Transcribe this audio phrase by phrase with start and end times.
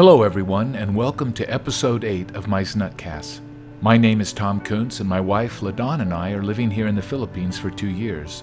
[0.00, 3.40] Hello, everyone, and welcome to episode 8 of my Nutcast.
[3.82, 6.94] My name is Tom Kuntz, and my wife, LaDon, and I are living here in
[6.94, 8.42] the Philippines for two years.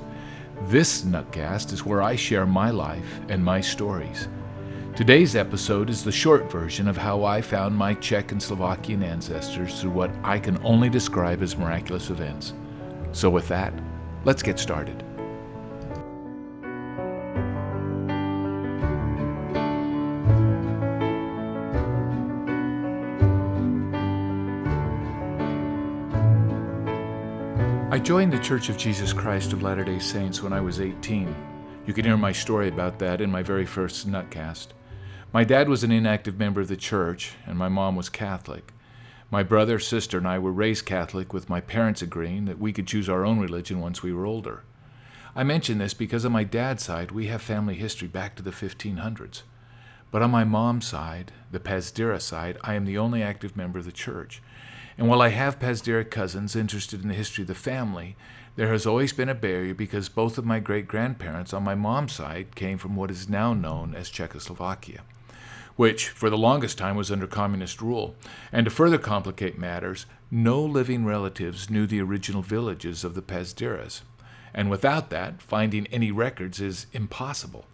[0.68, 4.28] This Nutcast is where I share my life and my stories.
[4.96, 9.82] Today's episode is the short version of how I found my Czech and Slovakian ancestors
[9.82, 12.54] through what I can only describe as miraculous events.
[13.14, 13.74] So, with that,
[14.26, 15.04] let's get started.
[27.98, 31.36] I joined the Church of Jesus Christ of Latter day Saints when I was 18.
[31.88, 34.68] You can hear my story about that in my very first Nutcast.
[35.34, 38.72] My dad was an inactive member of the church, and my mom was Catholic.
[39.32, 42.86] My brother, sister, and I were raised Catholic, with my parents agreeing that we could
[42.86, 44.62] choose our own religion once we were older.
[45.36, 48.52] I mention this because on my dad's side, we have family history back to the
[48.52, 49.42] 1500s.
[50.12, 53.86] But on my mom's side, the Pazdira side, I am the only active member of
[53.86, 54.44] the church.
[54.98, 58.16] And while I have Pazdira cousins interested in the history of the family,
[58.56, 62.14] there has always been a barrier because both of my great grandparents on my mom's
[62.14, 65.02] side came from what is now known as Czechoslovakia,
[65.76, 68.16] which for the longest time was under communist rule.
[68.52, 74.02] And to further complicate matters, no living relatives knew the original villages of the Pazdiras.
[74.56, 77.66] And without that, finding any records is impossible.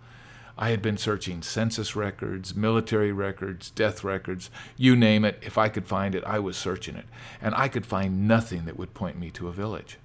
[0.58, 5.40] I had been searching census records, military records, death records, you name it.
[5.42, 7.06] If I could find it, I was searching it.
[7.42, 9.98] And I could find nothing that would point me to a village.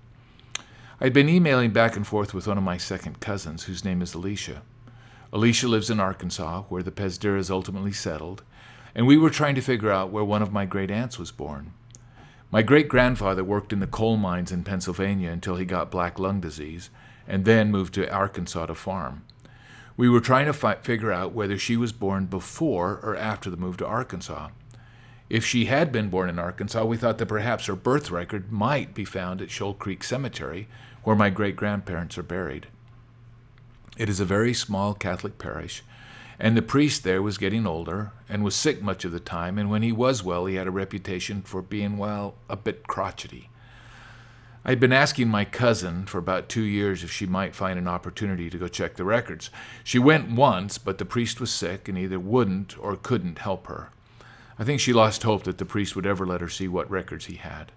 [1.01, 4.15] I'd been emailing back and forth with one of my second cousins, whose name is
[4.15, 4.63] Alicia.
[5.33, 8.43] Alicia lives in Arkansas, where the Pezdiras ultimately settled,
[8.95, 11.73] and we were trying to figure out where one of my great aunts was born.
[12.51, 16.41] My great grandfather worked in the coal mines in Pennsylvania until he got black lung
[16.41, 16.89] disease,
[17.27, 19.25] and then moved to Arkansas to farm.
[19.99, 23.57] We were trying to fi- figure out whether she was born before or after the
[23.57, 24.51] move to Arkansas.
[25.29, 28.95] If she had been born in Arkansas, we thought that perhaps her birth record might
[28.95, 30.69] be found at Shoal Creek Cemetery,
[31.03, 32.69] where my great grandparents are buried.
[33.97, 35.83] It is a very small Catholic parish,
[36.39, 39.69] and the priest there was getting older and was sick much of the time, and
[39.69, 43.51] when he was well, he had a reputation for being, well, a bit crotchety.
[44.69, 48.51] I'd been asking my cousin for about two years if she might find an opportunity
[48.51, 49.49] to go check the records.
[49.83, 53.89] She went once, but the priest was sick and either wouldn't or couldn't help her.
[54.59, 57.25] I think she lost hope that the priest would ever let her see what records
[57.25, 57.73] he had.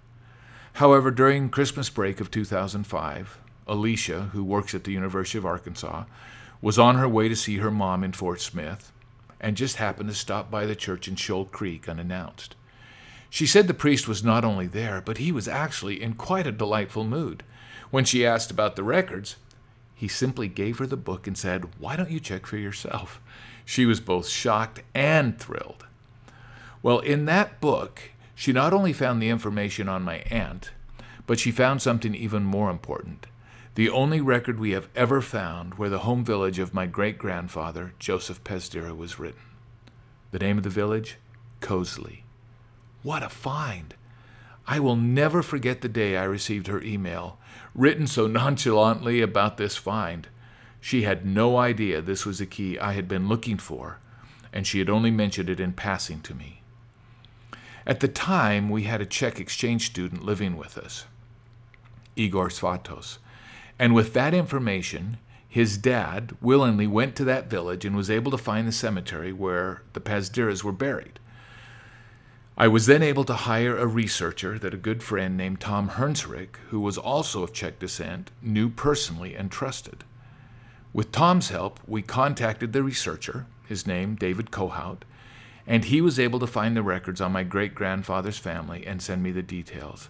[0.74, 6.04] However, during Christmas break of 2005, Alicia, who works at the University of Arkansas,
[6.62, 8.92] was on her way to see her mom in Fort Smith
[9.40, 12.58] and just happened to stop by the church in Shoal Creek unannounced.
[13.32, 16.52] She said the priest was not only there, but he was actually in quite a
[16.52, 17.42] delightful mood.
[17.90, 19.38] When she asked about the records,
[19.96, 23.20] he simply gave her the book and said, Why don't you check for yourself?
[23.66, 25.88] She was both shocked and thrilled.
[26.84, 30.72] Well, in that book, she not only found the information on my aunt,
[31.26, 33.28] but she found something even more important
[33.76, 37.94] the only record we have ever found where the home village of my great grandfather,
[38.00, 39.40] Joseph Pezdira, was written.
[40.32, 41.18] The name of the village?
[41.62, 42.24] Kozly.
[43.04, 43.96] What a find!
[44.68, 47.40] I will never forget the day I received her email,
[47.74, 50.28] written so nonchalantly about this find.
[50.80, 54.00] She had no idea this was the key I had been looking for,
[54.54, 56.62] and she had only mentioned it in passing to me.
[57.88, 61.06] At the time, we had a Czech exchange student living with us,
[62.16, 63.18] Igor Svatos,
[63.80, 68.38] and with that information, his dad willingly went to that village and was able to
[68.38, 71.20] find the cemetery where the Pazdiras were buried.
[72.58, 76.58] I was then able to hire a researcher that a good friend named Tom Hernsrick,
[76.70, 80.04] who was also of Czech descent, knew personally and trusted.
[80.94, 85.04] With Tom's help, we contacted the researcher, his name David Kohout,
[85.66, 89.24] and he was able to find the records on my great grandfather's family and send
[89.24, 90.10] me the details.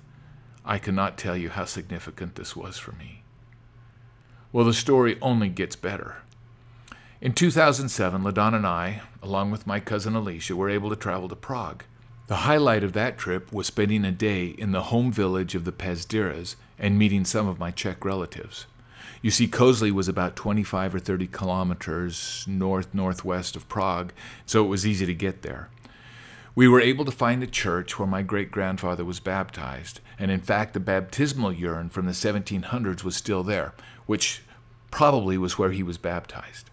[0.66, 3.22] I cannot tell you how significant this was for me.
[4.52, 6.18] Well, the story only gets better.
[7.22, 11.36] In 2007, LaDon and I, along with my cousin Alicia, were able to travel to
[11.36, 11.84] Prague.
[12.32, 15.74] The highlight of that trip was spending a day in the home village of the
[15.74, 18.68] Pezdiras and meeting some of my Czech relatives.
[19.22, 24.14] You see, Kozly was about 25 or 30 kilometers north northwest of Prague,
[24.46, 25.68] so it was easy to get there.
[26.56, 30.40] We were able to find the church where my great grandfather was baptized, and in
[30.40, 33.74] fact, the baptismal urn from the 1700s was still there,
[34.06, 34.42] which
[34.90, 36.70] probably was where he was baptized.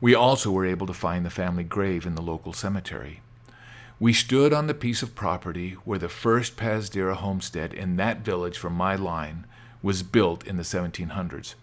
[0.00, 3.20] We also were able to find the family grave in the local cemetery.
[4.00, 8.56] We stood on the piece of property where the first Pazdira homestead in that village
[8.56, 9.46] from my line
[9.82, 11.54] was built in the 1700s,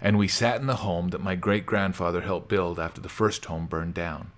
[0.00, 3.44] and we sat in the home that my great grandfather helped build after the first
[3.44, 4.32] home burned down.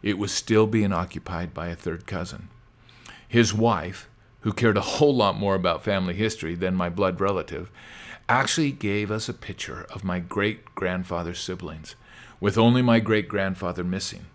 [0.00, 2.48] it was still being occupied by a third cousin.
[3.26, 4.08] His wife,
[4.42, 7.68] who cared a whole lot more about family history than my blood relative,
[8.28, 11.96] actually gave us a picture of my great grandfather's siblings,
[12.40, 14.26] with only my great grandfather missing.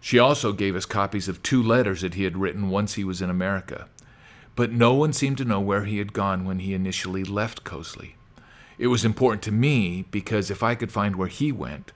[0.00, 3.20] She also gave us copies of two letters that he had written once he was
[3.20, 3.88] in America.
[4.56, 8.14] But no one seemed to know where he had gone when he initially left Kozly.
[8.78, 11.92] It was important to me because if I could find where he went,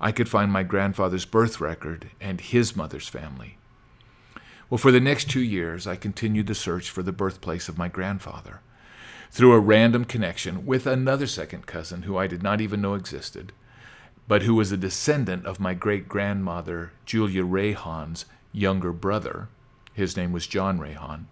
[0.00, 3.58] I could find my grandfather's birth record and his mother's family.
[4.70, 7.88] Well, for the next two years, I continued the search for the birthplace of my
[7.88, 8.60] grandfather.
[9.30, 13.52] Through a random connection with another second cousin who I did not even know existed,
[14.28, 19.48] but who was a descendant of my great grandmother, Julia Rayhan's younger brother,
[19.94, 21.24] his name was John Rayhan,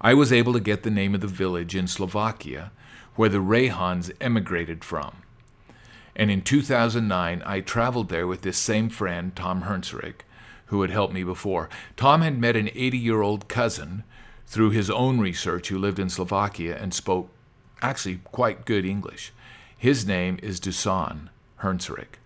[0.00, 2.72] I was able to get the name of the village in Slovakia
[3.14, 5.22] where the Rayhans emigrated from.
[6.16, 10.22] And in 2009, I traveled there with this same friend, Tom Hernsrich,
[10.66, 11.68] who had helped me before.
[11.96, 14.04] Tom had met an 80 year old cousin
[14.46, 17.30] through his own research who lived in Slovakia and spoke
[17.82, 19.32] actually quite good English.
[19.76, 21.28] His name is Dusan
[21.60, 22.18] Hernsrich.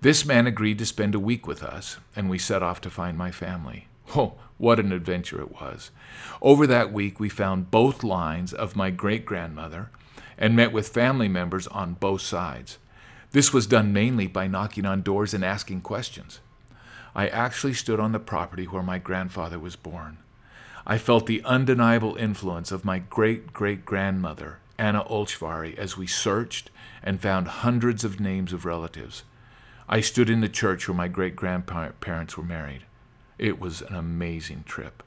[0.00, 3.16] This man agreed to spend a week with us, and we set off to find
[3.16, 3.88] my family.
[4.14, 5.90] Oh, what an adventure it was.
[6.40, 9.90] Over that week, we found both lines of my great grandmother
[10.38, 12.78] and met with family members on both sides.
[13.32, 16.40] This was done mainly by knocking on doors and asking questions.
[17.14, 20.18] I actually stood on the property where my grandfather was born.
[20.86, 26.70] I felt the undeniable influence of my great great grandmother, Anna Olchvari, as we searched
[27.02, 29.24] and found hundreds of names of relatives.
[29.88, 32.82] I stood in the church where my great grandparents were married.
[33.38, 35.02] It was an amazing trip.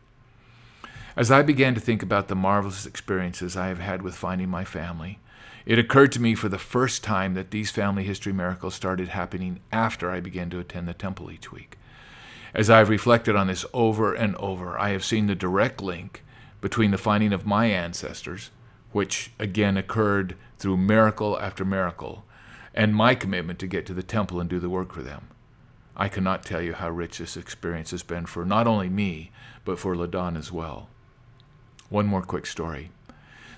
[1.16, 4.64] As I began to think about the marvelous experiences I have had with finding my
[4.64, 5.20] family,
[5.66, 9.60] it occurred to me for the first time that these family history miracles started happening
[9.72, 11.78] after I began to attend the temple each week.
[12.54, 16.24] As I've reflected on this over and over, I have seen the direct link
[16.62, 18.50] between the finding of my ancestors,
[18.92, 22.24] which again occurred through miracle after miracle,
[22.74, 25.28] and my commitment to get to the temple and do the work for them.
[25.96, 29.32] I cannot tell you how rich this experience has been for not only me,
[29.66, 30.88] but for Ladon as well.
[31.90, 32.92] One more quick story.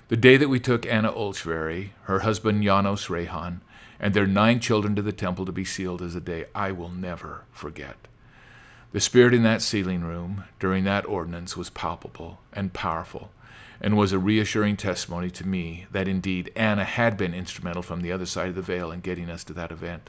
[0.08, 3.60] The day that we took Anna Olchvari, her husband Janos Rehan,
[4.00, 6.88] and their nine children to the temple to be sealed is a day I will
[6.88, 7.96] never forget.
[8.90, 13.30] The spirit in that sealing room during that ordinance was palpable and powerful,
[13.82, 18.12] and was a reassuring testimony to me that indeed Anna had been instrumental from the
[18.12, 20.08] other side of the veil in getting us to that event.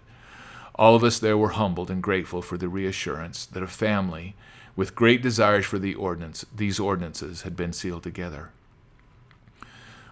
[0.76, 4.36] All of us there were humbled and grateful for the reassurance that a family
[4.76, 8.52] with great desires for the ordinance, these ordinances had been sealed together.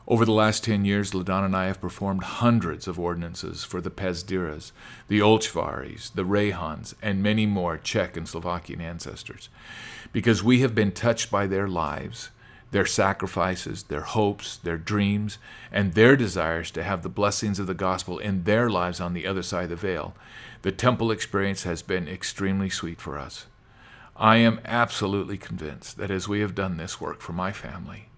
[0.07, 3.91] Over the last 10 years, Ladon and I have performed hundreds of ordinances for the
[3.91, 4.71] Pezdiras,
[5.07, 9.49] the Olchvaris, the Rehans, and many more Czech and Slovakian ancestors,
[10.11, 12.29] because we have been touched by their lives
[12.71, 15.37] their sacrifices, their hopes, their dreams,
[15.71, 19.27] and their desires to have the blessings of the gospel in their lives on the
[19.27, 20.15] other side of the veil,
[20.61, 23.47] the temple experience has been extremely sweet for us.
[24.15, 28.09] I am absolutely convinced that as we have done this work for my family,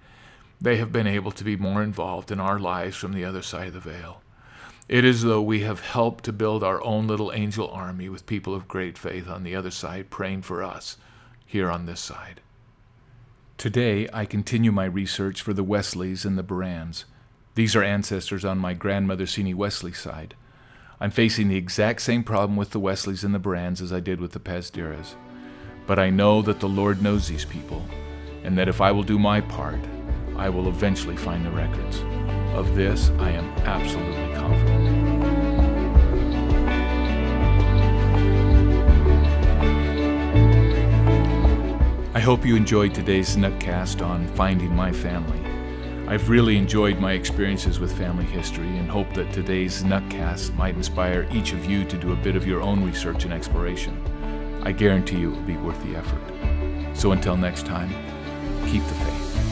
[0.62, 3.68] they have been able to be more involved in our lives from the other side
[3.68, 4.22] of the veil.
[4.88, 8.26] It is as though we have helped to build our own little angel army with
[8.26, 10.98] people of great faith on the other side praying for us
[11.46, 12.42] here on this side.
[13.64, 17.06] Today, I continue my research for the Wesleys and the Borans.
[17.56, 20.36] These are ancestors on my grandmother Sini Wesley side.
[21.00, 24.20] I'm facing the exact same problem with the Wesleys and the Borans as I did
[24.20, 25.16] with the Pazdiras.
[25.88, 27.82] But I know that the Lord knows these people,
[28.44, 29.80] and that if I will do my part,
[30.36, 32.02] I will eventually find the records.
[32.58, 35.03] Of this, I am absolutely confident.
[42.24, 45.42] Hope you enjoyed today's Nutcast on finding my family.
[46.08, 51.28] I've really enjoyed my experiences with family history and hope that today's Nutcast might inspire
[51.34, 54.02] each of you to do a bit of your own research and exploration.
[54.64, 56.96] I guarantee you it will be worth the effort.
[56.96, 57.90] So until next time,
[58.70, 59.43] keep the faith.